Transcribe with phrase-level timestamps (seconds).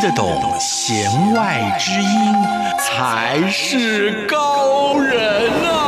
[0.00, 2.34] 听得懂弦外之音，
[2.78, 5.79] 才是高人呐。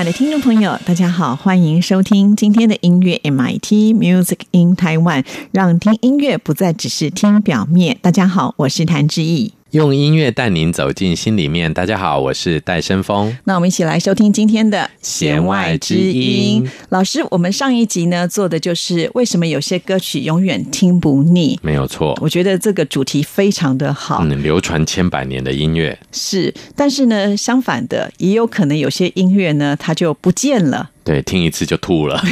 [0.00, 7.98] 亲爱的听众朋友，大家好，欢迎收听今天的音乐 MIT Music in Taiwan，让听音乐不再只是听表面。
[8.00, 9.52] 大家好，我是谭志毅。
[9.72, 13.36] 用音乐带您走进心里面，大家好，我是戴生峰。
[13.44, 16.68] 那我们一起来收听今天的弦外之音。
[16.88, 21.56] 老师，我们上一集呢做的就是为什么有些歌曲永远听不腻？
[21.62, 24.18] 没有错，我觉得这个主题非常的好。
[24.24, 30.90] 嗯，流传千百年的音乐是，但是呢，相反的，也有可能有些音乐呢，它就不见了。
[31.10, 32.22] 对，听一次就吐了。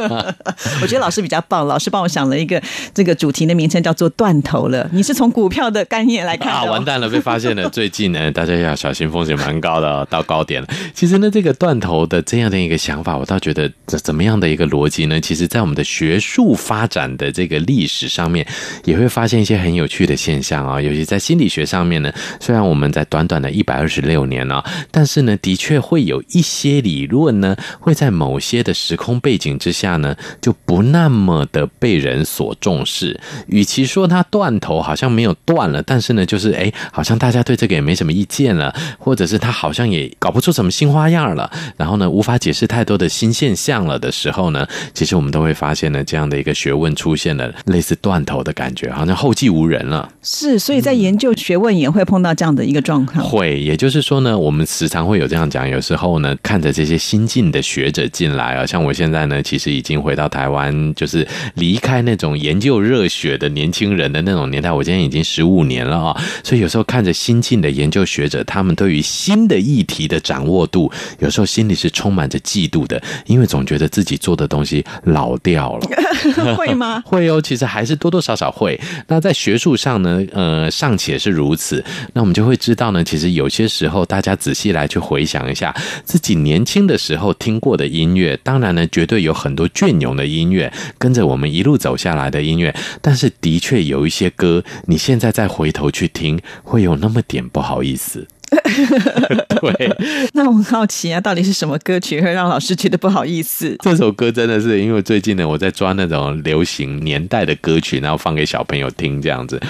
[0.80, 2.58] 我觉得老师比较棒，老师帮我想了一个
[2.94, 4.88] 这个主题的名称，叫做“断头了”。
[4.94, 6.64] 你是从股票的概念来看啊？
[6.64, 7.68] 完蛋了，被发现了！
[7.68, 10.68] 最近呢， 大家要小心，风险蛮高的，到高点了。
[10.94, 15.20] 其实呢，这个“断头”的这样的一个想法，我倒觉得这怎么样的一个逻辑呢？
[15.20, 18.46] 其实，在我们的学术发展的这个历史上面，
[18.86, 20.80] 也会发现一些很有趣的现象啊。
[20.80, 27.94] 尤其在心理学上面呢，虽然我们在短短的一百二十六年啊，但是呢，的确会有一些理论呢，会。
[27.98, 33.18] 在某些的时空背景之下呢，就不那么的被人所重视。
[33.48, 50.08] 与其说它断头好像没有断了，但是呢，就是哎，好像大家对这个也没什么意见了，或者是它好像也搞不出什么新花样了，然后呢，无法解释太多的新现象了的时候呢，其实我们都会发现呢，这样的一个学问出现了类似断头的感觉，好像后继无人了。
[50.22, 53.28] 是，所以在研究学问也会碰到这样的一个状况。
[53.28, 57.77] 会，也就是说呢，我们时常会有这样讲，有时候呢，看着这些新进的学。
[57.78, 64.72] 学者进来啊，像我现在呢，其实已经回到台湾，就是离开那种研究热血的年轻人的那种年代。
[64.72, 70.90] 我今天已经十五年了啊，所以有时候看着新进的研究学者，他们对于新的议题的掌握度，
[71.20, 75.86] 有时候心里是充满着嫉妒的，因为总觉得自己做的东西老掉了，
[76.58, 77.00] 会吗？
[77.06, 78.78] 会哦，其实还是多多少少会。
[79.06, 81.84] 那在学术上呢，呃，尚且是如此。
[82.12, 85.72] 那我们就会知道呢，其实有些时候，大家仔细来去回想一下，
[86.04, 87.67] 自己年轻的时候听过。
[87.68, 98.26] 过的音乐，当然呢，绝对有很多隽永的音乐跟着我们一路走下来的音乐，但是的确有一些歌，你现在再回头去听，会有那么点不好意思。
[98.48, 99.96] 对，
[100.32, 103.76] 那我很好奇啊，到底是什么歌曲会让老师觉得不好意思？
[103.80, 109.60] 这首歌真的是因为最近呢，我在抓那种流行年代的歌曲，然后放给小朋友听，这样子。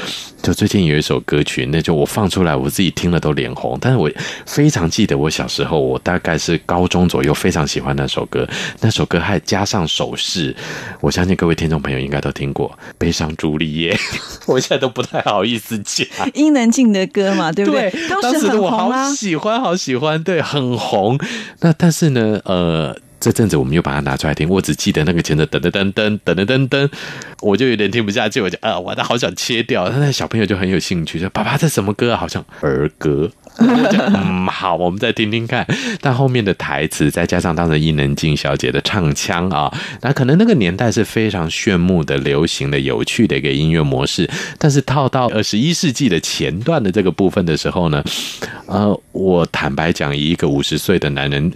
[0.43, 3.77] 就最近有一首歌曲，那就我放出来，我自己听了都脸红。
[3.81, 4.11] 但是我
[4.47, 8.49] 非常记得我小时候，我大概是高中左右非常喜欢那首歌。
[8.81, 10.55] 那首歌还加上手势，
[11.01, 12.69] 我相信各位听众朋友应该都听过
[12.99, 13.93] 《悲伤朱丽叶》，
[14.47, 16.07] 我现在都不太好意思讲。
[16.35, 17.93] 伊能静的歌嘛，对不对？
[18.23, 18.68] 当时我。
[18.71, 21.19] 好喜欢，好喜欢，对，很红。
[21.61, 26.91] 那但是呢，呃，这阵子我们又把它拿出来听，我只记得那个前的噔噔噔噔噔噔噔噔，
[27.41, 29.89] 我就有点听不下去，我就啊，我的好想切掉。
[29.89, 32.19] 但那小朋友就很有兴趣，说：“爸爸，这什么歌啊？
[32.19, 35.67] 好像儿歌。”嗯，好，我们再听听看。
[36.01, 44.29] 但后面的台词，再加上当时伊能静小姐的唱腔啊，那可能那个年代是非常炫目的流行的有趣的一个音乐模式。
[44.59, 48.03] 但是套到二十一世纪的前段的这个部分的时候呢，
[48.67, 51.53] 呃，我坦白讲，一个五十岁的男人。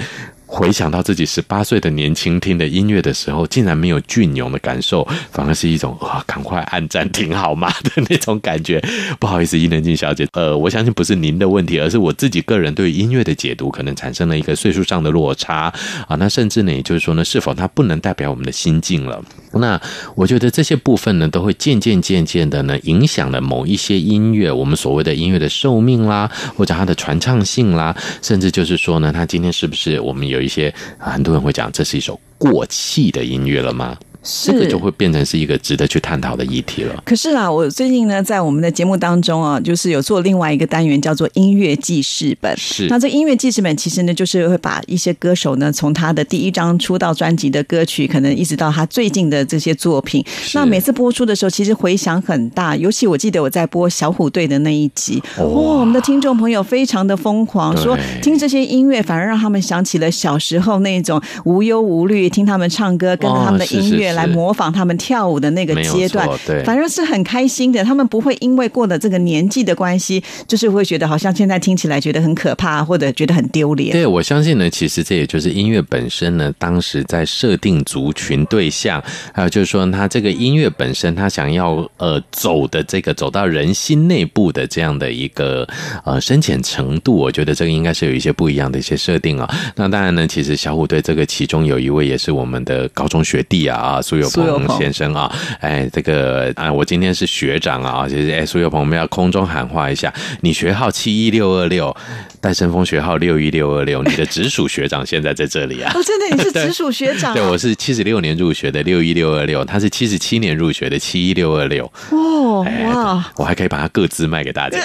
[0.52, 8.78] 回想到自己十八岁的年轻听的音乐的时候，竟然没有隽永的感受，反而是一种啊，赶快按暂停好吗的那种感觉。
[9.18, 15.72] 不好意思，伊能静小姐，呃，我相信不是您的问题，而是我自己个人对音乐的解读可能产生了一个岁数上的落差
[16.06, 16.16] 啊。
[16.18, 19.24] 那甚至呢，也就是说呢，是否它不能代表我们的心境了？
[19.54, 19.80] 那
[20.14, 30.41] 我觉得这些部分呢，都会渐渐渐渐的呢，影响了某一些音乐，我们所谓的音乐的寿命啦，或者它的传唱性啦，甚至就是说呢，它今天是不是我们有。
[30.42, 33.96] 一些很多人会讲，这是一首过气的音乐了吗？
[34.22, 37.02] 这个就会变成是一个值得去探讨的议题了。
[37.04, 42.56] 可是啊，我最近呢，在我们的节目当中啊，就是有做另外一个单元，叫做音乐记事本。
[42.56, 50.24] 是那这音乐记事本其实呢，就是会把一些歌手呢，从他的第一张出道专辑的歌曲，可能一直到他最近的这些作品。
[50.54, 52.76] 那每次播出的时候，其实回响很大。
[52.76, 64.11] 尤其我记得我在播小虎队的那一集，哇，我们的听众朋友非常的疯狂，说听这些音乐反而让他们想起了小时候那种无忧无虑，听他们唱歌，跟着他们的音乐。
[64.14, 67.82] 来模仿他们跳舞的那个阶段，对，反正是很开心的。
[67.84, 73.92] 他们不会因为过了这个年纪的关系，就是会觉得好像现在听起来觉得很可怕，或者觉得很丢脸。
[73.92, 85.66] 对我相信呢，其实这也就是音乐本身呢，当时在设定族群对象，还有就是说他这个音乐本身，他想要呃走的这个走到人心内部的这样的一个
[86.04, 89.48] 呃深浅程度，我觉得这个应该是有一些不一样的一些设定啊。
[89.76, 94.01] 那当然呢，其实小虎队这个其中有一位也是我们的高中学弟啊啊。
[94.02, 101.94] 苏有朋先生啊，哎，这个啊，我今天是学长啊，就是哎，苏有朋，我们要空中喊话一下，你学号七一六二六。
[102.42, 105.92] 戴森峰学号六一六二六，你的直属学长现在在这里啊！
[105.94, 107.32] 哦，真的你是 直属学长。
[107.32, 111.84] 对，我是七十六年入学的六一六二六，他是七十七年入学的七一六二六。
[112.10, 113.24] 哦哇！
[113.36, 114.80] 我还可以把他自卖给大家。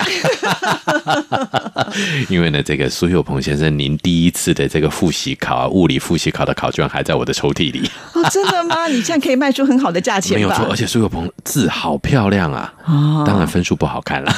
[2.30, 7.90] 因为呢，这个苏有朋先生，您第一次的这个复习考啊，物理复习考的考卷还在我的抽屉里。
[8.14, 8.86] 哦，真的吗？
[8.86, 10.36] 你这在可以卖出很好的价钱。
[10.36, 12.72] 没有错，而且苏有朋字好漂亮啊！
[12.86, 14.32] 啊，当然分数不好看了。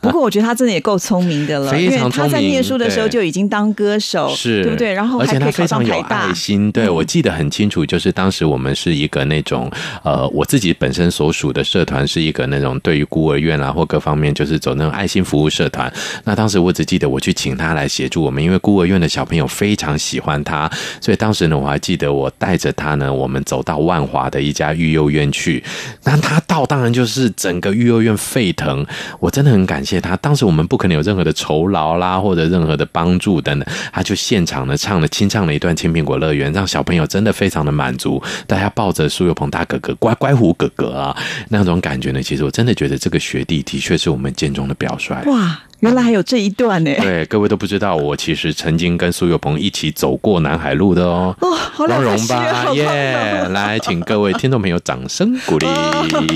[0.00, 2.07] 不过我觉得他真的也够聪明的了，非常。
[2.10, 4.92] 他在念书的时候就已经当歌手，是，对不对？
[4.92, 6.70] 然后而且他非常有爱心。
[6.72, 9.70] 对，我记得很清楚，就是当时我们是一个那种
[10.02, 15.92] 呃，我自己本身所属的社团是一个那种对于孤儿院啊或各方面，就是走那种爱心服务社团。
[16.24, 20.70] 那当时我只记得我去请他来协助我们，因为孤儿院的小朋友非常喜欢他，
[21.00, 25.62] 所以当时呢，我还记得我带着他呢，我们走到万华的一家育幼院去。
[26.04, 28.84] 那他到，当然就是整个育幼院沸腾。
[29.20, 30.16] 我真的很感谢他。
[30.18, 31.97] 当时我们不可能有任何的酬劳。
[31.98, 38.22] 啦或者任何的帮助等等，他就现场的唱了清唱了一段《青苹果乐园》，让小朋友真的非常的满足。
[38.46, 41.14] 大家抱着苏有朋大哥哥、乖乖虎哥哥啊，
[41.48, 45.14] 那种感觉呢，其实我真的觉得这个学弟的确是我们建中的表率。
[45.26, 45.58] 哇！
[45.80, 46.90] 原来还有这一段呢！
[46.98, 51.32] 对，各位都不知道，我其实曾经跟苏有朋一起走过南海路的哦。
[51.40, 53.44] 哦，光荣吧，耶！
[53.50, 55.66] 来，请各位听众朋友掌声鼓励。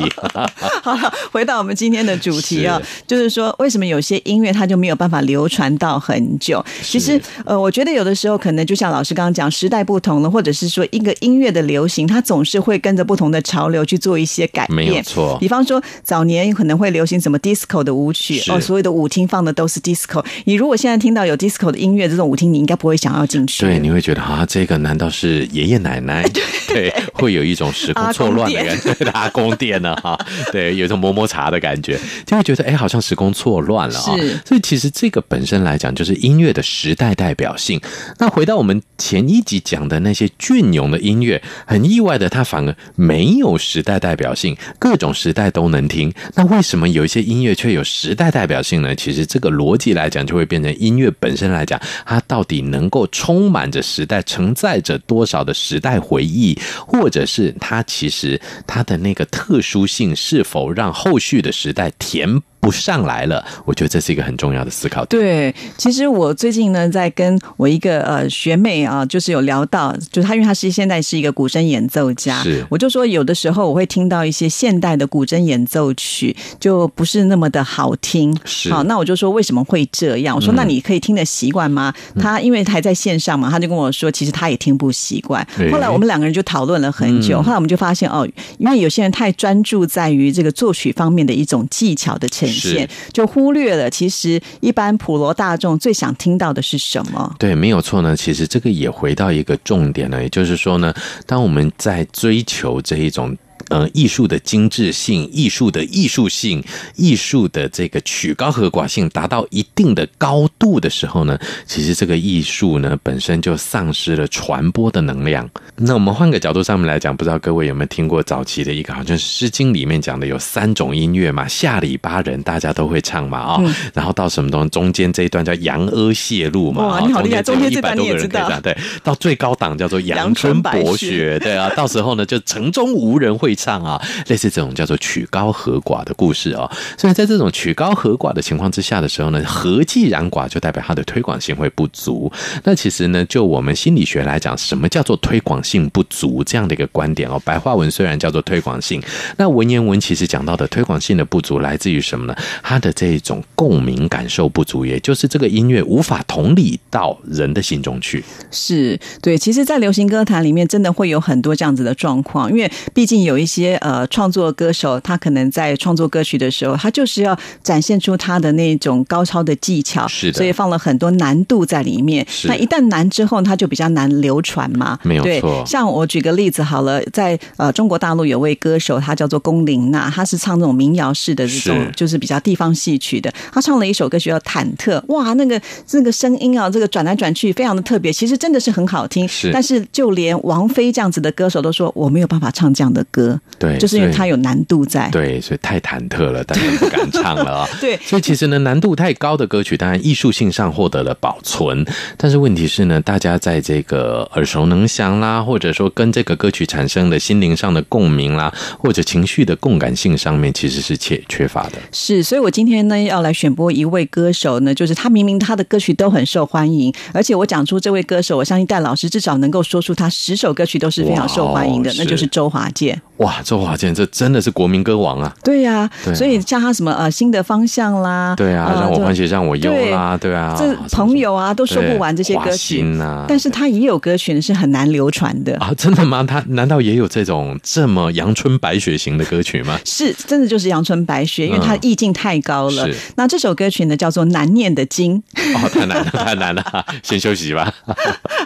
[0.82, 0.96] 好，
[1.32, 6.64] 回到我们今天的主题啊，就是说，为什么有些音乐它就没有办法流传到很久？
[6.80, 14.76] 其实，呃，我觉得有的时候可能就像老师刚刚讲，时代不同了，或者是说一个音乐的流行，它总是会跟着不同的潮流去做一些改变。
[14.76, 15.36] 没有错。
[15.40, 19.26] 比方说，早年可能会流行什么 disco 的舞曲，哦，所谓的舞厅。
[19.32, 26.22] 放的都是 disco，你如果现在听到有 disco 的音乐，这种舞厅你应该不会想要进去，对，你会觉得啊，这个难道是爷爷奶奶？
[26.68, 29.94] 对，会有一种时空错乱的感觉，他宫殿呢？
[30.02, 30.18] 哈，
[30.52, 34.16] 对，有种摩摩茶的感觉，就会觉得哎，好像时空错乱了啊。
[34.44, 37.80] 所以其实这个本身来讲，就是音乐的时代代表性。
[38.18, 46.12] 那回到我们前一集讲的那些隽永的音乐，很意外的，它反而没有时代代表性，各种时代都能听。
[46.34, 48.94] 那为什么有一些音乐却有时代代表性呢？
[48.94, 49.21] 其实。
[49.24, 62.40] 这个逻辑来讲，就会变成音乐本身来讲，它到底能够充满着时代，承载着多少的时代回忆，或者是它其实它的那个特殊性，是否让后续的时代填？
[62.62, 65.20] 不上来了，我觉得这是一个很重要的思考点。
[65.20, 78.32] 对，其实我最近呢，在跟我一个呃学妹啊，就是有聊到，就是她因为她是现在是一个古筝演奏家，是，我就说有的时候我会听到一些现代的古筝演奏曲，就不是那么的好听，
[78.70, 80.36] 好，那我就说为什么会这样？
[80.36, 81.92] 我说那你可以听得习惯吗？
[82.20, 85.44] 她因为还在线上嘛，她就跟我说，其实她也听不习惯。
[85.72, 88.24] 后来我们两个人就讨论了很久，后来我们就发现哦，
[88.58, 92.51] 因为有些人太专注在于这个作曲方面的一种技巧的成。
[92.52, 97.34] 是，就忽略了其实一般普罗大众最想听到的是什么？
[97.38, 98.16] 对，没有错呢。
[98.16, 100.92] 其实这个也回到一个重点呢，也就是说呢，
[101.26, 103.36] 当我们在追求这一种。
[103.68, 106.62] 呃，艺术的精致性、艺术的艺术性、
[106.96, 115.48] 艺术的这个曲高和寡性，达到一定的高度的时候呢，其实这个艺术呢本身就丧失了传播的能量。
[115.76, 123.62] 那我们换个角度上面来讲，不知道各位有没有听过早期的一个，好像《诗经》里面讲的有三种音乐嘛，下里巴人大家都会唱嘛啊，
[123.94, 133.51] 然后到什么东西中间这一段叫阳阿谢露嘛，哇，你好厉害，中间这一段你也对道，对，到最高档叫做阳春博雪，对啊，到时候呢就城中无人会。
[133.54, 136.70] 唱啊，类似这种叫做曲高和寡的故事哦。
[136.98, 142.30] 所以在这种曲高和寡的情况之下的时候呢，和既然寡就代表它的推广性会不足。
[142.64, 147.40] 那其实呢，就我们心理学来讲，什么叫做推广性不足这样的一个观点哦？
[147.44, 149.02] 白话文虽然叫做推广性，
[149.36, 152.34] 那文言文其实讲到的推广性的不足来自于什么呢？
[152.62, 158.24] 它的这一种共鸣感受不足，也就是这个音乐无法同理到人的心中去。
[158.50, 163.41] 是对，其实，在流行歌坛里面，真的会有很多这样子的状况，因为毕竟有。
[163.42, 172.24] 一些呃，创作歌手他可能在创作歌曲的时候，他就是要展现出他的那种高超的技巧，是，所以放了很多难度在里面。
[172.44, 175.62] 那一旦难之后，他就比较难流传嘛，没有错。
[175.66, 183.32] 像我举个例子好了，在呃中国大陆有位歌手，他叫做龚琳娜，他是唱那种民谣式的这种，就是比较地方戏曲的。
[183.52, 184.98] 他唱了一首歌，曲叫《忐忑》。
[185.08, 185.60] 哇，那个
[185.92, 189.28] 那个声音啊，这个转来转去非常的特别，其实真的是很好听。
[189.52, 193.21] 但是就连王菲这样子的歌手都说，我没有办法唱这样的歌。
[193.58, 197.66] 对，就是因为它有难度在，对，所以太忐忑了，大家不敢唱了。
[197.80, 201.84] 对，所以其实呢，难度太高的歌曲，当然艺术性上获得了保存，
[202.16, 211.72] 但是问题是呢，大家在这个耳熟能详啦，或者说跟这个歌曲产生的心灵上的共鸣啦，或者情绪的共感性上面，其实是缺缺乏的。
[211.92, 223.00] 是，所以我今天呢要来选播一位歌手呢，就是他明明他的歌曲都很受欢迎，而且我讲出这位歌手，我相信戴老师至少能够说出他十首歌曲都是非常受欢迎的，那就是周华健。
[223.18, 225.32] 哇，周华健这真的是国民歌王啊！
[225.44, 233.26] 对呀，所以像他什么呃新的方向啦，对啊，让我欢喜让我忧啦，对啊，这朋友啊都说不完这些歌曲啊。
[233.28, 235.72] 但是他也有歌曲是很难流传的啊！
[235.76, 236.24] 真的吗？
[236.26, 239.78] 他难道也有这种这么阳春白雪型的歌曲吗？
[239.84, 242.88] 是，真的就是阳春白雪，因为他意境太高了。
[243.16, 245.22] 那这首歌曲呢叫做《难念的经》。
[245.58, 246.64] 哦，太难了， 太难了，
[247.02, 247.72] 先休息吧。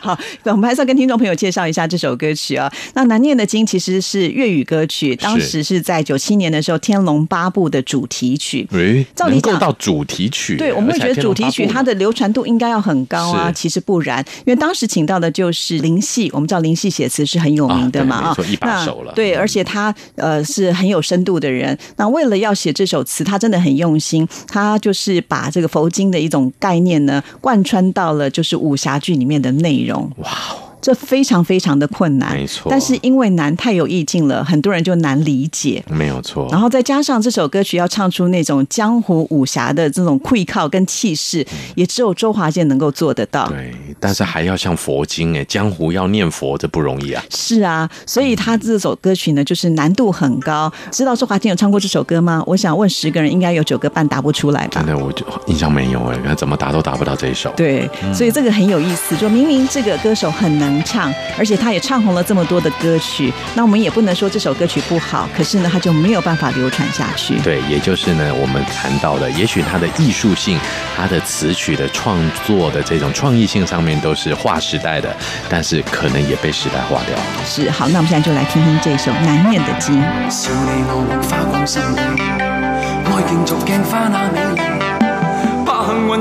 [0.02, 2.70] 好，我们还是要跟听众朋友介绍一下这首歌曲啊。
[2.94, 4.55] 那《难念的经》其实是粤语。
[4.56, 8.66] 语歌曲，当时是在九七年的时候，《天龙八部》的主题曲。
[8.72, 13.52] 诶，能讲到主题曲，对，我们会觉得主题曲它的流传度应该要很高啊。
[13.52, 21.76] 其实不然，因为当时请到的就是林夕，我们知道林夕写词是很有名的嘛啊，那对，而且他呃是很有深度的人。
[21.96, 30.10] 那为了要写这首词，他真的很用心，他就是把这个佛经的一种概念呢，贯穿到了就是武侠剧里面的内容。
[30.18, 30.65] 哇哦！
[30.80, 32.70] 这非常非常的困难，没错。
[32.70, 36.48] 但是因为难太有意境了，很多人就难理解，没有错。
[36.50, 43.48] 然后再加上这首歌曲要唱出那种江湖武侠的这种愧靠跟气势，也只有周华健能够做得到。
[43.48, 47.22] 对，但是还要像佛经哎，江湖要念佛这不容易啊。
[47.30, 50.72] 是啊，所以他这首歌曲呢，就是难度很高。
[50.90, 52.42] 知道周华健有唱过这首歌吗？
[52.46, 54.82] 我想问十个人，应该有九个半答不出来吧？
[54.82, 57.52] 真的，我就印象没有哎，那怎么答都答不到这一首。
[57.56, 60.65] 对，所以这个很有意思，就明明这个歌手很难。
[60.66, 65.28] 能唱，而且他也唱红了这么多的歌曲，那我们也不能说这首歌曲不好。
[65.34, 67.38] 可是呢，他就没有办法流传下去。
[67.40, 70.58] 对，也就是呢，我们谈到的，也许他的艺术性、
[70.96, 75.14] 他的词曲的创作的这种创意性上面都是划时代的，
[75.48, 77.16] 但是可能也被时代化掉。
[77.46, 79.94] 是，好，那我们现在就来听听这首《难念的经》。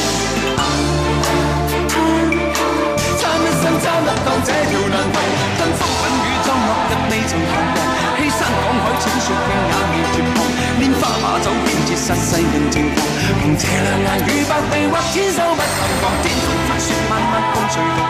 [0.62, 4.56] 贪，贪一生贪不荡，这条
[4.88, 5.14] 难题，
[5.58, 7.52] 跟风滚雨中落日未曾看。
[8.22, 8.54] 欺山赶海
[9.02, 10.26] 千雪冰也未绝望，
[10.80, 12.96] 拈花把酒偏折煞世人情狂。
[13.42, 15.62] 凭这两眼与百臂或千手不能
[16.00, 16.02] 防。
[16.22, 18.08] 天风翻雪漫漫共谁同航？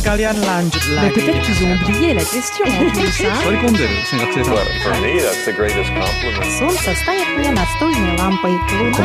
[0.00, 1.14] sekalian lanjut Mais lagi.
[1.20, 4.66] peut-être qu'ils ont oublié la question en plus, hein Sekundă, sunt acceptat.
[4.82, 6.50] For me, that's the greatest compliment.
[6.58, 8.54] Солнце станет мне настольной лампой.
[8.78, 9.04] Луна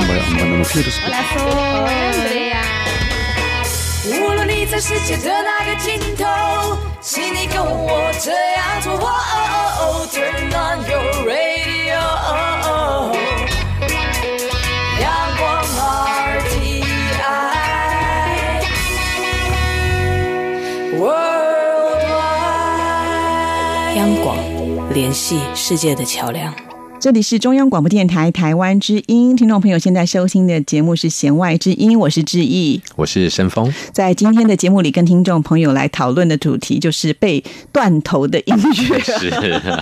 [4.14, 6.26] 无论你在世界的哪个尽头，
[7.02, 8.94] 请你跟我这样做。
[8.94, 9.46] 哦哦
[9.80, 12.02] 哦，Turn on your radio。
[24.15, 24.37] 广
[24.93, 26.55] 联系世界的桥梁。
[26.99, 33.71] 这里是中央广播电台台湾之音，听众朋友现在收听的节目是《弦外之音》，我是志毅，我是申峰。
[33.93, 39.01] 在今天的节目里，跟听众朋友来讨论的主题就是被断头的音乐。
[39.19, 39.35] 是、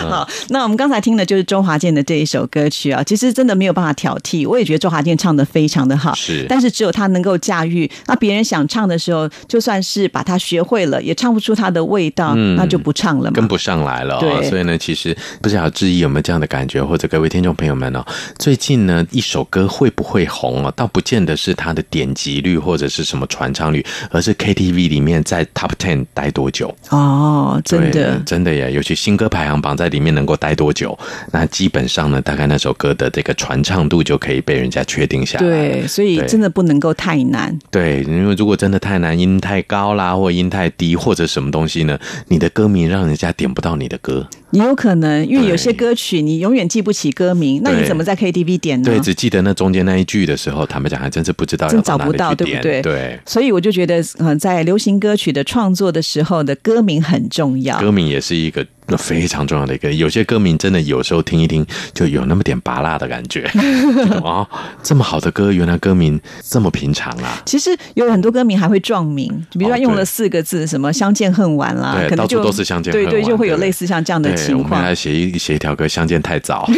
[0.00, 6.46] 好，那我们刚才听的就是周华健的这一首歌曲啊，其实真的没有办法挑剔，我也觉得周华健唱的非常的好，是。
[6.48, 14.18] 但是只有他能够驾驭，那别人想唱的时候，就算是把他学会了，也唱不出他的味道，那就不唱了嘛，跟不上来了。
[14.20, 16.13] 对，所以呢，其实不是要志毅有。
[16.14, 18.02] 们这样的感觉，或者各位听众朋友们哦，
[18.38, 20.72] 最近呢，一首歌会不会红啊？
[20.76, 27.60] 倒不见得是它的点击率或者是什么传唱率，而是 KTV 里面在 Top Ten 待多久哦？
[27.64, 28.72] 真的，真的耶！
[28.72, 30.96] 尤其新歌排行榜在里面能够待多久，
[31.32, 35.44] 那基本上呢，大概那首歌的这个传唱度就可以被人家确定下来。
[35.44, 37.56] 对，所以真的不能够太难。
[37.72, 41.98] 对，因为如果真的太难，音太高啦，或音太低，或者什么东西呢？
[42.28, 44.24] 你的歌名让人家点不到你的歌。
[44.54, 48.84] 你有可能，因为有些歌曲你永远记不起歌名，那你怎么在 KTV 点呢？
[48.88, 52.80] 对，只记得那中间那一句的时候，他们讲还真是不知道，真找不到，对不对？
[52.80, 53.18] 对。
[53.26, 57.80] 所以我就觉得，嗯，在流行歌曲的创作的时候，的歌名很重要。
[57.80, 58.64] 歌名也是一个。
[58.86, 63.50] 那非常重要的一个，有些歌名真的有时候听一听就有那么点拔辣的感觉
[64.22, 64.46] 哦，
[64.82, 67.40] 这么好的歌，原来歌名这么平常啊！
[67.46, 74.80] 其实有很多歌名还会撞名，比如说用了四个字，什么“相见恨晚”啦，到处都是“见恨晚”，对对，就会有类似像这样的情况。
[74.82, 76.66] 我们写一写一条歌，“相见太早”。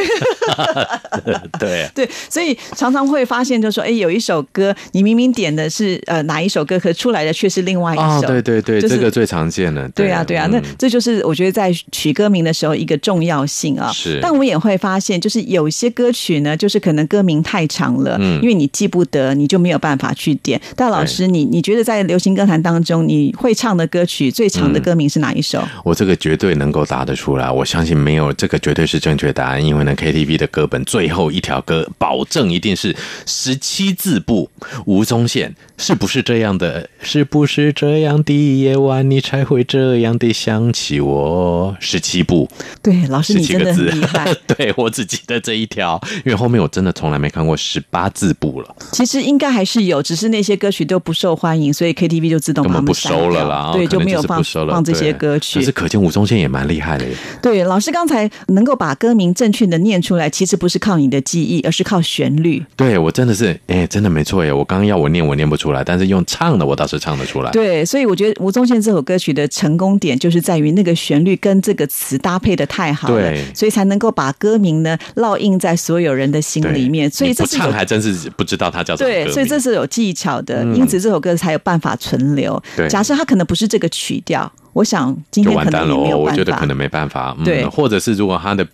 [1.58, 8.22] 对 对，所以常常会发现，就说哎，有一首歌，你明明点的是呃哪一首歌，可出来的却是另外一首。
[8.28, 9.88] 对对对，这个最常见的。
[9.88, 11.74] 对啊对啊，那这就是我觉得在。
[11.96, 20.60] 取歌名的时候一个重要性啊，是，但我们也会发现，就是有些歌曲呢，就是可能歌名太长了，嗯，因为你记不得，你就没有办法去点。
[20.76, 25.66] 但老师，你你觉得在流行歌坛当中，你会唱的歌曲最长的歌名是哪一首？
[25.84, 34.50] 我这个绝对能够答得出来，我相信没有这个绝对是正确答案，因为呢，KTV 的歌本最后一条歌，保证一定是十七字部
[34.84, 36.90] 吴宗宪，是不是这样的？
[37.00, 41.74] 是不是这样的夜晚，你才会这样的想起我？
[41.86, 42.48] 十七部，
[42.82, 44.34] 对老师，你真的厉害。
[44.48, 48.74] 对我只记得这一条，因为后面我真的从来没看过十八字部了。
[48.92, 53.70] 其实应该还是有，只是那些歌曲都不受欢迎，所以 KTV 就自动本不收了啦。
[53.72, 55.60] 对，就没有放放这些歌曲。
[55.60, 57.14] 可是可见吴宗宪也蛮厉害的耶。
[57.40, 62.60] 对，老师刚才能够把歌名正确的念出来，其实不是靠你的记忆，而是靠旋律。
[62.74, 64.52] 对我真的是，哎，真的没错耶。
[64.52, 67.52] 我刚刚要我念，我念不出来，但是用唱的，我倒是唱得出来。
[67.52, 71.75] 对，所以我觉得吴宗宪这首歌曲的成功点就是在于那个旋律跟这。
[71.76, 77.10] 这个词搭配的太好了，所以才能够把歌名呢烙印在所有人的心里面。
[77.10, 82.60] 所以不唱还真是不知道它叫什么对，所以这是有技巧的，因此这首歌才有办法存留。
[82.88, 84.50] 假设它可能不是这个曲调。
[84.76, 88.66] 我想今天就完蛋了哦，我觉得可能没办法，对，或者是如果他的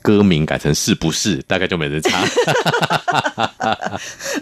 [0.00, 2.18] 歌名改成是不是，大概就没人唱。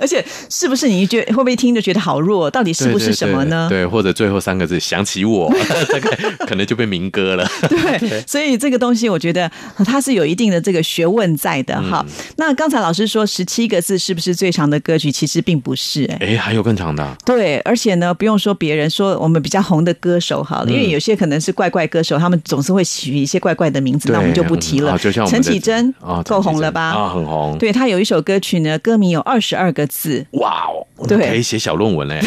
[0.00, 2.48] 而且是不是你一觉会不会一听就觉得好弱？
[2.48, 3.66] 到底是不是什么呢？
[3.68, 5.50] 对，或者最后三个字想起我，
[5.92, 7.44] 大概可能就被民歌了。
[7.68, 9.50] 对， 所以这个东西我觉得
[9.84, 12.06] 它是有一定的这个学问在的哈。
[12.36, 15.10] 那刚才老师说十七个字是不是最长的歌曲？
[15.10, 17.16] 其实并不是，哎，还有更长的。
[17.26, 21.07] 对，而且呢，不用说别人说我们比较红的歌手哈，因为有些。
[21.08, 24.94] 这可能是怪怪歌手，他们总是会取一些怪怪的名字，那我们就不提了。
[25.26, 25.90] 陈绮贞
[26.26, 26.90] 够红了吧？
[26.90, 27.56] 啊，很红。
[27.56, 30.22] 对他有一首歌曲呢，歌名有二十二个字。
[30.32, 30.66] 哇
[30.98, 32.20] 哦，对，可以写小论文嘞。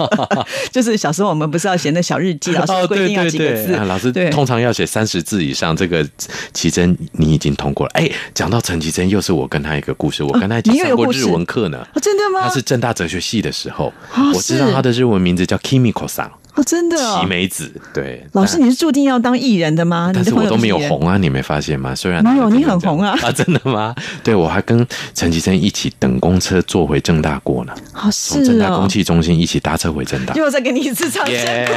[0.70, 5.74] 就是小时候我们不是要写那小日记， 老师规定要几个字，老师通常要写三十字以上。
[5.74, 6.06] 这个
[6.52, 7.92] 绮贞你已经通过了。
[7.94, 10.22] 哎，讲到陈绮贞，又是我跟他一个故事。
[10.22, 12.46] 我跟他一起上过日文课呢，真的吗？
[12.46, 13.90] 他是正大哲学系的时候，
[14.34, 16.30] 我知道他的日文名字叫 Kimiko 桑。
[16.56, 20.10] 哦，真的哦，齐美子，对，老师，你是注定要当艺人的吗？
[20.12, 21.94] 但是我都没有红啊，你没发现吗？
[21.94, 23.16] 虽然没有，你很红啊！
[23.22, 23.94] 啊，真的吗？
[24.24, 24.84] 对，我还跟
[25.14, 27.72] 陈启贞一起等公车坐回正大过呢。
[27.92, 31.36] 好是哦，从正大空气中心一起搭车回正大，又再给你一次掌声
[31.66, 31.72] 鼓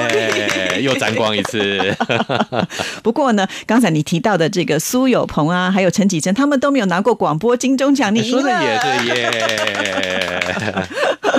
[0.78, 1.96] 励，又沾光一次。
[3.04, 10.88] 不过呢，刚才你提到的这个苏有朋啊，还有陈启贞，他们都没有拿过广播金钟奖，你的也是耶！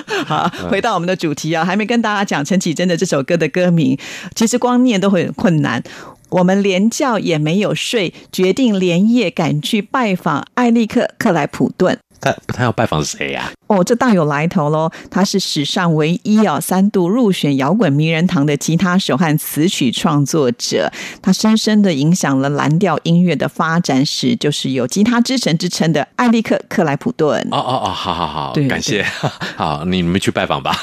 [0.27, 3.99] 好，回到我们的主题啊，还没跟大家讲陈绮贞的这首歌的歌名，
[4.35, 5.83] 其实光念都会很困难。
[6.31, 11.99] 我们连觉也没有睡，决定连夜赶去拜访艾利克克莱普顿。
[12.25, 13.51] 他不太要拜访谁呀？
[13.67, 14.91] 哦，这大有来头喽！
[15.11, 20.91] 他是史上唯一啊三度入选摇滚名人堂的吉他手和词曲创作者，
[21.23, 24.35] 他深深的影响了蓝调音乐的发展史。
[24.41, 27.35] 就是有“吉他之神”之称的艾利克克莱普顿。
[27.51, 29.03] 哦哦哦，好好好，感谢。
[29.57, 30.77] 好，你们去拜访吧。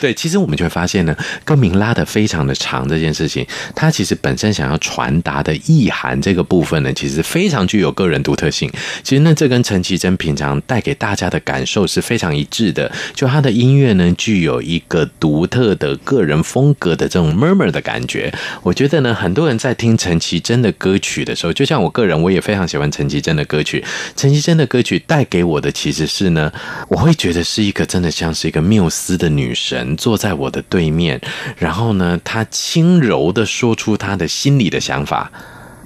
[0.00, 8.70] 对，其实我们就会发现呢，歌名拉的非常的长，这件事情，他其实本身想要传达的意涵这个部分呢，其实非常具有个人独特性。
[9.02, 12.92] 其实那这跟陈绮贞平常带给大家的感受是非常一致的。
[13.14, 18.32] 就他的音乐呢，具有一个独特的个人风格的这种 murmur 的感觉。
[18.62, 23.82] 我觉得呢，很多人在听陈绮贞的歌曲的时候，就像我个人，我也非常喜欢陈绮贞的歌曲。
[24.14, 26.52] 陈绮贞的歌曲带给我的其实是呢，
[26.88, 31.18] 我会觉得是一个真的像是一个缪斯的女神坐在我的对面，
[31.58, 35.32] 然后呢，她轻柔的说出她的心里的想法，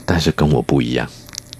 [0.04, 1.08] 但是跟我不一样。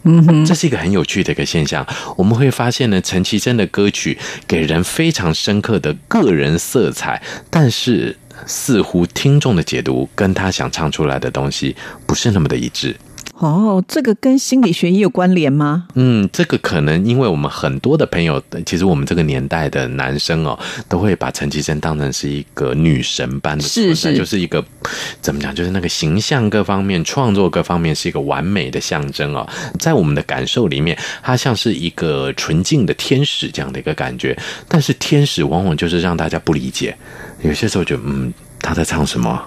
[0.05, 1.87] 嗯哼，这是一个很有趣的一个现象。
[2.17, 11.75] 我们会发现呢，陈绮贞的歌曲给人非常深刻的个人色彩，但是似乎听众的解读跟他想唱出来的东西
[12.07, 12.95] 不是那么的一致。
[13.37, 15.87] 哦，这个跟心理学也有关联吗？
[15.95, 24.65] 嗯，这个可能因为我们很多的朋友，其实我们这个年代的男生哦，都会把陈绮贞当成是一个女神般的存在，就是一个
[25.21, 29.49] 怎么讲，就是那个形象各方面、创作各方面是一个完美的象征哦。
[29.79, 34.37] 在我们的感受里面，她像是一个纯净的天使这样的一个感觉。
[34.69, 36.97] 但是天使往往就是让大家不理解，
[37.43, 39.41] 有些时候就嗯，她在唱什么。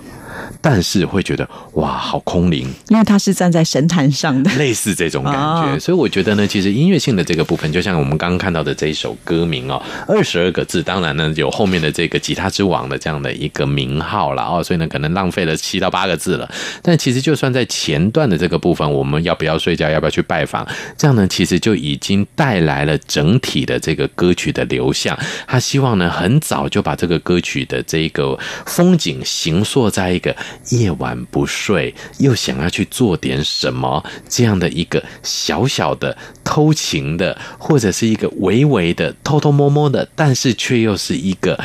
[0.59, 5.79] 但是会觉得哇，好空灵，因为他是站在神坛上的，类似这种感觉。
[5.79, 10.81] 所以我觉得呢，其实音乐性的这个部分，就像我们刚刚看到的这一首歌名哦，二十二个字。
[10.83, 16.49] 当然呢，有后面的这个“吉他之王”的这样的一个名号了哦，所以呢，可能浪费了七到八个字了。
[16.81, 25.17] 但其实就算在前段的这个部分，我们要不要睡觉，要不要去拜访，这样呢，其实就已经带来了整体的这个歌曲的流向。
[25.47, 28.35] 他希望呢，很早就把这个歌曲的这个
[28.65, 30.35] 风景形塑在一个。
[30.69, 41.57] 夜晚不睡，又想要去做点什么，这样的一个小小的偷情的，或者是一个微微的偷偷摸摸的，但是却又是一个。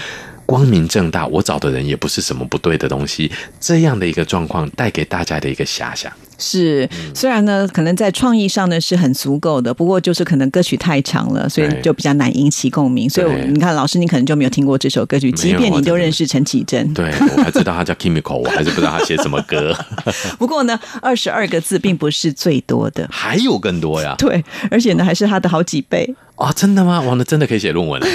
[0.46, 3.30] 光明正大，我找的人也不是什么不对的东西。
[3.60, 13.08] 这样的一个状况带给大家的一个遐想是，虽然呢，可能在创意上呢是很足够的，不过就是可能歌曲太长了，所以就比较难引起共鸣。
[13.08, 19.74] 所以你看，老师你可能就没有听过这首歌曲，即便你都认识陈绮贞， 对我还知道他叫 Kimiko，我还是不知道他写什么歌。
[20.38, 24.14] 不过呢，二十二个字并不是最多的，还有更多呀。
[24.18, 26.14] 对，而且呢，还是他的好几倍。
[26.36, 27.00] 啊，真的吗？
[27.00, 28.06] 完了，真的可以写论文了。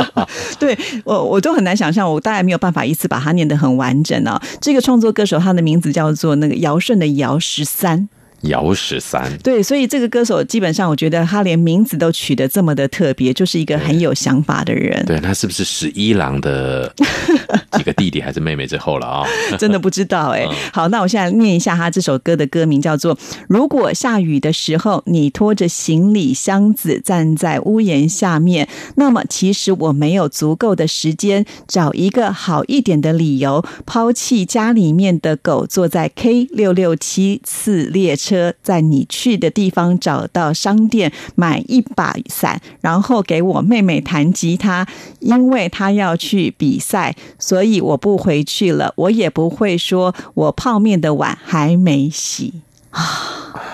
[0.58, 4.40] 对，我我都很难想象，我当然没有办法一次把它念得很完整啊。
[4.60, 8.08] 这个创作歌手，他的名字叫做那个尧舜的尧十三。
[8.42, 15.04] 姚十三，对，所以这个歌手基本上，我觉得他连名字都取得这么的特别，就是一个很有想法的人。
[15.06, 16.92] 对，他是不是十一郎的
[17.72, 19.24] 几个弟弟还是妹妹之后了啊？
[19.58, 20.44] 真的不知道哎。
[20.72, 23.14] 好，那我现在念一下他这首歌的歌名，叫做
[23.48, 38.31] 《如果下雨的时候你拖着行李箱子站在屋檐下面》，那么其实我没有足够的时间找一个好一点的理由抛弃家里面的狗，坐在 K 六六七次列车。
[38.32, 44.86] 车，在你去的地方找到商店买一把伞，然后给我妹妹弹吉他，
[45.20, 52.54] 因为她要去比赛，所以我不回去了，我也不会说我泡面的碗还没洗
[52.90, 53.02] 啊，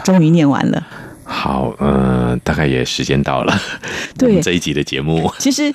[0.03, 0.85] 终于念完了。
[1.29, 3.55] 好，嗯，大概也时间到了，
[4.17, 5.73] 对这一集的节目，其实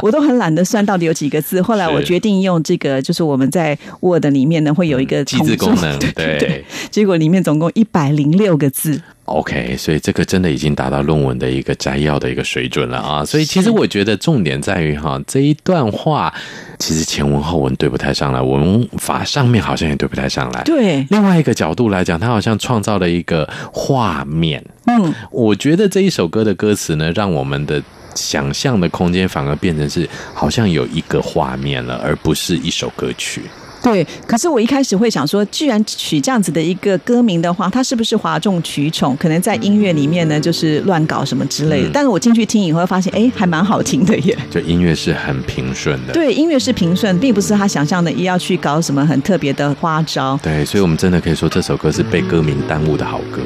[0.00, 1.60] 我都很懒得算到底有几个字。
[1.60, 9.02] 后来我决定用这个，就是我们在 Word 里面呢会有一个统字功能，对对，结果里面总共一百零六个字。
[9.26, 13.24] OK，所以这个真的已经达到论文的一个摘要的一个水准了啊！
[13.24, 16.32] 所以其实我觉得重点在于哈，这一段话
[16.78, 20.62] 其实前文后文对不太上来，文法上面好像也对不太上来。
[20.64, 24.62] 对，另外一个角度来讲，他好像创造了一个画面。
[24.86, 27.80] 嗯，我觉得这一首歌的歌词呢，让我们的
[28.16, 33.42] 想象的空间反而变成是好像有一个画面了，而不是一首歌曲。
[33.82, 39.16] 对，可是我一开始会想说，既然取这样子的一个歌名的话，他是不是哗众取宠？
[39.18, 41.90] 可能在音乐里面呢，就是乱搞什么之类的。
[41.92, 44.36] 但是我进去听以后，发现哎，还蛮好听的耶。
[44.50, 46.12] 就音乐是很平顺的。
[46.12, 50.38] 对，音乐是平顺，并不是他想象的也要去搞什么很特别的花招。
[50.42, 53.42] 对，所以，我们真的可以说这首歌是被歌名耽误的好歌。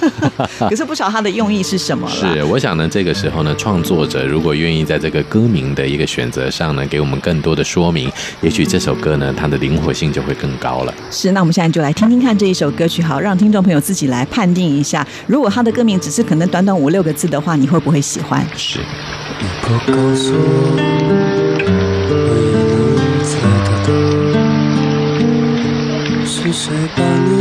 [0.58, 2.34] 可是不晓他的用意是什么了。
[2.34, 8.10] 是，我想呢，这个时候呢，创作者如果愿意在这个歌名的一个选择上呢，给我们更多的说明，
[8.40, 9.58] 也许这首歌呢，它的。
[9.68, 10.94] 灵活性就会更高了。
[11.10, 18.44] 是，那我们现在就来听听看这一首歌曲，好，让听众朋友自己来判定一下，如果他的歌名只是可能短短五六个字的话，你会不会喜欢？
[18.58, 18.78] 是。
[26.58, 27.36] 谁把你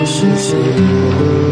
[0.06, 1.43] 时间。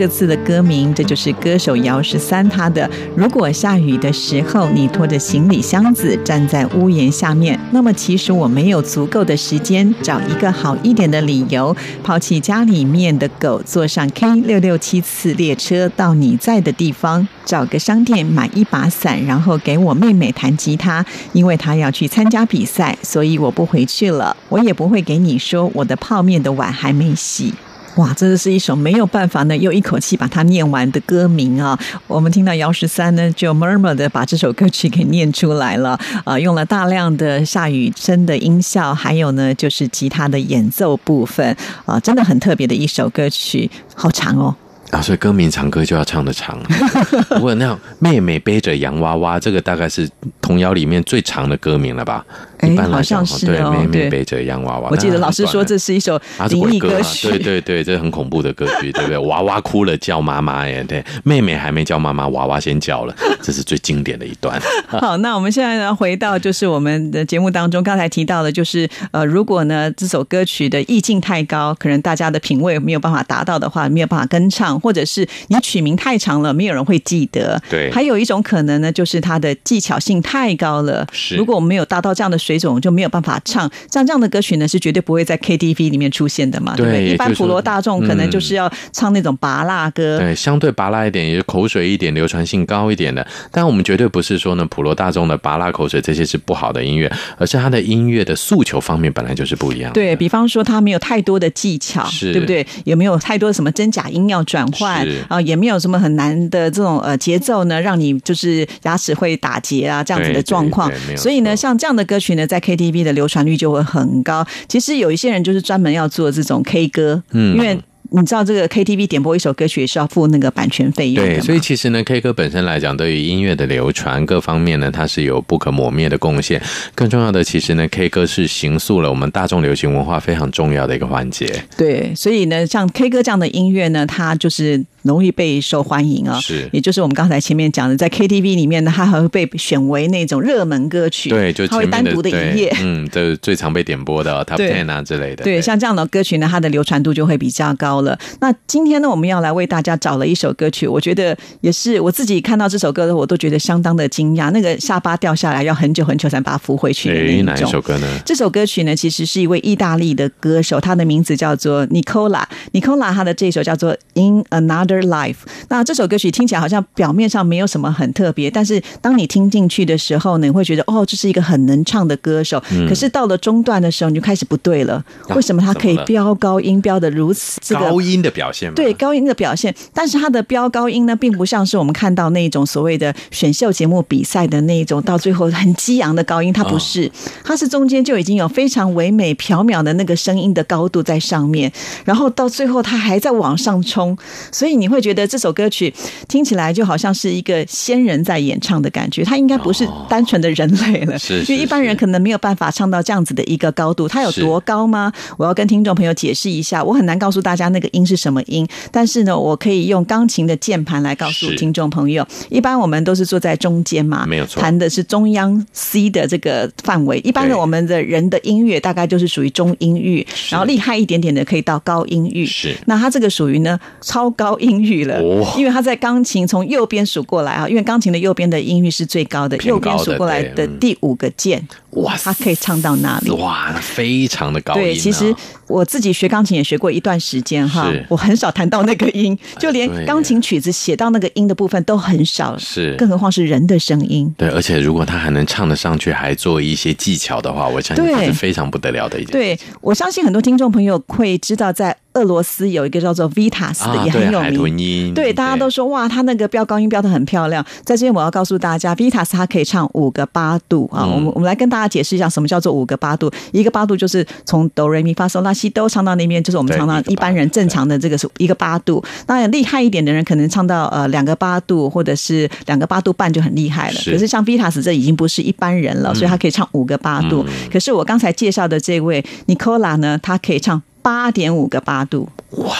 [0.00, 2.88] 这个字的歌名，这就是歌手姚十三他的。
[3.16, 27.52] 如果下雨的时候，你拖着行李箱子站在屋檐下面，那么其实我没有足够的时间找一个好一点的理由，抛弃家里面的狗，坐上 K 六六七次列车到你在的地方，找个商店买一把伞，然后给我妹妹弹吉他，因为她要去参加比赛，所以我不回去了，我也不会给你说我的泡面的碗还没洗。
[27.96, 31.78] 哇，真的是一首没有办法呢，又一口气把它念完的歌名啊！
[32.06, 44.54] 我们听到姚十三呢，就默默的把这首歌曲给念出来了，啊，用了大量的下雨声的音效，还有呢就是吉他的演奏部分，啊，真的很特别的一首歌曲，好长哦。
[44.90, 46.58] 啊，所以歌名长，歌就要唱的长。
[47.28, 50.08] 不过那妹妹背着洋娃娃，这个大概是
[50.40, 52.24] 童谣里面最长的歌名了吧。
[52.66, 54.88] 一般来讲，对，妹妹背着洋娃娃。
[54.90, 59.18] 我记得老师说，这是一首灵异歌曲，对对对，这很恐怖的歌曲，对不对？
[59.18, 64.60] 娃娃哭了叫妈妈耶，对，妹妹还没叫妈妈，娃娃先叫了， 这是最经典的一段。
[64.88, 77.60] 好，那我们现在呢，回到，就是我们的节目当中，刚才提到的，就是呃，如果呢，这首歌曲的意境太高，可能大家的品味没有办法达到的话，没有办法跟唱，或者是你曲名太长了，没有人会记得。
[77.70, 81.06] 对，还有一种可能呢，就是它的技巧性太高了。
[81.12, 82.36] 是，如果我们没有达到这样的。
[82.48, 87.04] 水肿就没有办法唱，像这样的歌曲呢，是绝对不会在 KTV 里面出现的嘛，对不对？
[87.10, 93.24] 一般普罗大众可能就是要唱那种拔辣歌，对，相对拔辣一点，也是口水一点，流传性高一点的。
[93.52, 99.92] 但我们绝对不是说呢，普罗大众的拔辣口水这些是不好的音乐，而是他的音乐的诉求方面本来就是不一样。
[99.92, 102.66] 对比方说，他没有太多的技巧，对不对？
[102.84, 110.90] 也没有太多什么真假音要转换啊，也没有什么很难的这种呃节奏呢，让你就是牙齿会打结啊这样子的状况。
[111.14, 112.37] 所以呢，像这样的歌曲。
[112.46, 114.46] 在 KTV 的流传率就会很高。
[114.68, 117.78] 其实有一些人就是专门要做这种 K 歌，嗯，因为
[118.10, 121.30] 你知道这个 KTV 点播一首歌曲也是要付那个版权费用的。
[121.34, 126.60] 对，所以其实呢，K 歌本身来讲，对于音乐的流传各方面呢，它是有不可磨灭的贡献。
[126.94, 131.50] 更重要的，其实呢，K 歌是形塑了我们大众流行文化非常重要的一个环节。
[131.76, 134.84] 对，所以呢，像 K 歌这样的音乐呢，它就是。
[135.02, 148.18] 容易被受欢迎啊，是，也就是我们刚才前面讲的，在 KTV 里面呢，它还会被选为那种热门歌曲，对，就它会单独的营业，嗯，这最常被点播的， Top Ten 啊之类的，对，像这样的歌曲呢，它的流传度就会比较高了。
[148.40, 154.50] 那今天呢，我们要来为大家找了一首歌曲，我觉得也是我自己看到这首歌的，我都觉得相当的惊讶。
[154.50, 158.06] 那个下巴掉下来要很久很久才把它扶回去的那哪一首歌呢？
[158.26, 164.97] 这首歌曲呢，其实是一位意大利的歌手，他的名字叫做 Nicola，Nicola，他的这首叫做 In Another。
[165.02, 165.38] Life。
[165.68, 172.62] 那这首歌曲听起来好像表面上没有什么很特别，但是当你听进去的时候，呢，你会觉得哦，这是一个很能唱的歌手。
[172.88, 175.02] 可是到了中段的时候，你就开始不对了。
[175.34, 178.72] 为什么他可以飙高音飙的如此高音的表现？
[178.74, 187.10] 对高音的表现，但是他的飙高音呢，并不像是我们看到那种所谓的选秀节目比赛的那一种，到最后很激昂的高音，他不是，
[187.44, 191.70] 他是中间就已经有非常唯美缥缈的那个声音的高度在上面，
[192.04, 194.16] 然后到最后他还在往上冲，
[194.50, 194.77] 所以。
[194.78, 195.92] 你会觉得这首歌曲
[196.28, 201.16] 听起来就好像是一个仙人在演唱的感觉，它应该不是单纯的人类了，
[201.48, 204.06] 因为一般人可能没有办法唱到这样子的一个高度。
[204.06, 205.12] 它有多高吗？
[205.36, 212.26] 我要跟听众朋友解释一下，我很难告诉大家那个音是什么音，但是呢，我可以用钢琴的键盘来告诉听众朋友。
[212.48, 217.18] 一般我们都是坐在中间嘛，没有错，弹的是中央 C 的这个范围。
[217.24, 222.46] 一般的我们的人的音乐大概就是属于中音域，然后厉害一点点的可以到高音域。
[222.46, 224.67] 是，那它这个属于呢超高音。
[224.68, 225.20] 音域了，
[225.56, 234.74] 因为他在钢琴从右边数过来啊，因为钢琴的右边的音域是最高的，右边数过来的第五个键，哇，他可以唱到那里，哇，非常的高。
[234.74, 235.34] 对，其实
[235.66, 244.32] 我自己学钢琴也学过一段时间哈，我很少弹到那个音， 就连钢琴曲子写到那个音的部分都很少，是，更何况是人的声音。
[244.36, 249.32] 对，而且如果他还能唱得上去，还做一些技巧的话，我相信是非常不得了的一件。
[249.32, 251.96] 对，我相信很多听众朋友会知道在。
[252.18, 257.64] 俄罗斯有一个叫做 Vitas 的也很有名，对，大家都说哇，他那个飙高音飙的很漂亮。
[257.84, 261.06] 在这边我要告诉大家，Vitas 他可以唱五个八度啊！
[261.06, 263.30] 我们我们来跟大家解释一下，什么叫做五个八度？
[263.52, 269.02] 一个八度就是从哆瑞咪发嗦拉西哆唱到那边，就是我们常常一般人正常的这个是一个八度。
[269.28, 273.96] 那厉害一点的人可能唱到呃两个八度，或者是两个八度半就很厉害了。
[274.04, 277.46] 可是像 Vitas 这已经不是一般人了，所以他可以唱五个八度。
[277.72, 280.82] 可是我刚才介绍的这位 Nicola 呢，他可以唱。
[281.10, 282.74] 八点五个八度，哇！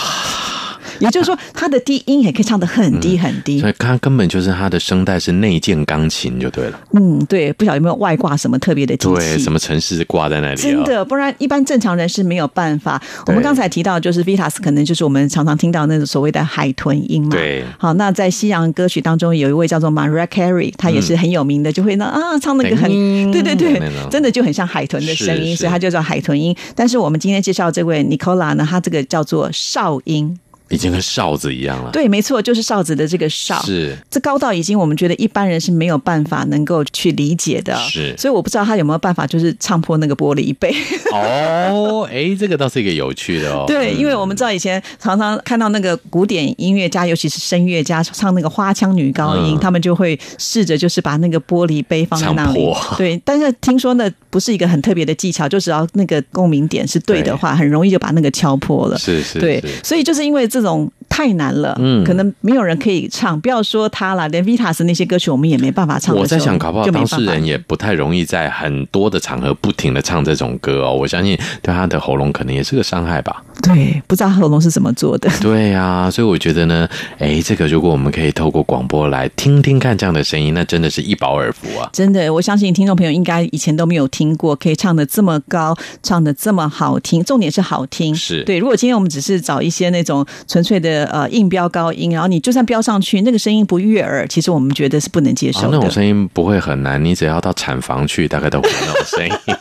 [1.00, 6.80] 也就是说，他的低音也可以唱的很低很低，所以他根本就是他的声带是内建钢琴就对了。
[6.92, 10.56] 嗯，对，不晓得有没有外挂什么特别的机器，什么城市挂在那里。
[10.56, 13.00] 真的，不然一般正常人是没有办法。
[13.26, 17.30] 我们刚才提到，就是 Vitas 可能就是我们常常听到那种所谓的海豚音嘛。
[17.30, 17.64] 对。
[17.78, 22.90] 好，那在西洋歌曲当中，有一位叫做 Maria Carey，他也是很有名的，就会那啊唱那个很
[23.30, 23.80] 对对对，
[24.10, 26.54] 真的就很像海豚的声音，所以他就叫海豚音。
[26.74, 30.36] 但是我们今天介绍这位 Nicola 呢，他这个叫做哨音。
[30.70, 40.74] 已经跟哨子一样了，对，没错，就是哨子的这个哨，是这高到已经我们觉得一般人是没有办法能够去理解的，是，所以我不知道他有没有办法，就是唱破那个玻璃杯。
[41.12, 52.60] 哦，哎，这个倒是一个有趣的哦，对，因为我们知道以前常常看到那个古典音乐家，尤其是声乐家唱那个花腔女高音，他们就会试着就是把那个玻璃杯放在那里，
[52.98, 60.57] 对，但是听说那不是一个很特别的技巧，就只要那个共鸣点是对的话，很容易就把那个敲破了，是是，对，所以就是因为这。
[60.60, 63.40] 这种太难了，嗯，可能没有人可以唱。
[63.40, 66.14] 不要说他了，连 Vitas 那些歌曲，我们也没办法唱。
[66.16, 70.92] 我在想，搞不好当事人也不太容易在很多的场合不停的唱这种歌哦。
[70.92, 73.42] 我相信对他的喉咙可能也是个伤害吧。
[73.62, 75.28] 对，不知道喉龙是怎么做的。
[75.40, 76.88] 对啊，所以我觉得呢，
[77.18, 81.88] 哎，这个如果我们可以透过广播来听听看这样的声音，那真的是一饱耳福啊！
[81.92, 88.14] 真的，我相信听众朋友应该以前都没有听过，可以唱的这么高，唱的这么好听，重点是好听。
[88.14, 95.68] 是对，如果今天我们只是找一些那种纯粹的呃硬飙高音，然后你就算飙上去，那个声音不悦耳，其实我们觉得是不能接受。
[95.70, 99.56] 那种声音不会很难，你只要到产房去，大概都会有那种声音。